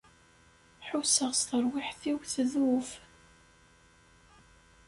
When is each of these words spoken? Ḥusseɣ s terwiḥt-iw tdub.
Ḥusseɣ 0.87 1.31
s 1.39 1.41
terwiḥt-iw 1.49 2.17
tdub. 2.33 2.87